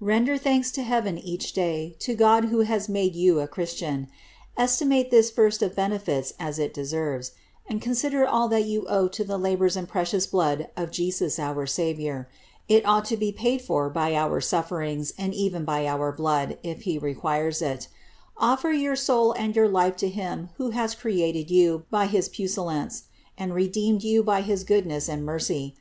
Render 0.00 0.38
thanks 0.38 0.70
to 0.70 0.82
heaven 0.82 1.18
each 1.18 1.52
day, 1.52 1.96
to 1.98 2.14
God 2.14 2.46
who 2.46 2.60
has 2.60 2.88
made 2.88 3.14
you 3.14 3.40
a 3.40 3.46
Chris 3.46 3.74
tian; 3.74 4.08
estimate 4.56 5.10
this 5.10 5.30
first 5.30 5.60
of 5.60 5.76
benefits 5.76 6.32
as 6.40 6.58
it 6.58 6.72
deserves, 6.72 7.32
and 7.68 7.82
consider 7.82 8.26
all 8.26 8.48
that 8.48 8.64
you 8.64 8.86
owe 8.88 9.06
to 9.08 9.22
the 9.22 9.36
labours 9.36 9.76
and 9.76 9.86
precious 9.86 10.26
blood 10.26 10.70
of 10.78 10.90
Jesus 10.90 11.38
our 11.38 11.66
Saviour; 11.66 12.26
it 12.68 12.86
ought 12.86 13.04
to 13.04 13.18
be 13.18 13.30
paid 13.30 13.60
for 13.60 13.90
by 13.90 14.14
our 14.14 14.40
suiferings 14.40 15.12
and 15.18 15.34
even 15.34 15.66
by 15.66 15.86
our 15.86 16.10
blood, 16.10 16.56
if 16.62 16.80
he 16.84 16.96
requires 16.96 17.60
it 17.60 17.88
Offer 18.38 18.70
your 18.72 18.96
soul 18.96 19.32
and 19.32 19.54
your 19.54 19.68
life 19.68 19.96
to 19.96 20.08
him 20.08 20.48
who 20.56 20.70
has 20.70 20.94
created 20.94 21.50
you 21.50 21.84
by 21.90 22.06
his 22.06 22.30
puissance, 22.30 23.02
and 23.36 23.52
redeemed 23.52 24.02
you 24.02 24.22
by 24.22 24.40
his 24.40 24.64
goodness 24.64 25.06
and 25.06 25.22
mercy. 25.22 25.74